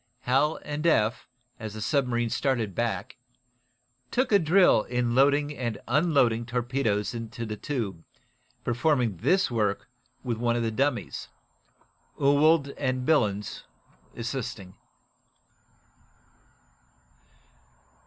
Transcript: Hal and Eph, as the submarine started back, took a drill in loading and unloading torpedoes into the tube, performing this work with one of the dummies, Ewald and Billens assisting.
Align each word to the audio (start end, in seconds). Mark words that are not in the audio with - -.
Hal 0.21 0.57
and 0.65 0.87
Eph, 0.87 1.27
as 1.59 1.75
the 1.75 1.79
submarine 1.79 2.31
started 2.31 2.73
back, 2.73 3.17
took 4.09 4.31
a 4.31 4.39
drill 4.39 4.81
in 4.85 5.13
loading 5.13 5.55
and 5.55 5.77
unloading 5.87 6.43
torpedoes 6.43 7.13
into 7.13 7.45
the 7.45 7.55
tube, 7.55 8.03
performing 8.63 9.17
this 9.17 9.51
work 9.51 9.87
with 10.23 10.39
one 10.39 10.55
of 10.55 10.63
the 10.63 10.71
dummies, 10.71 11.29
Ewald 12.19 12.69
and 12.79 13.05
Billens 13.05 13.61
assisting. 14.15 14.73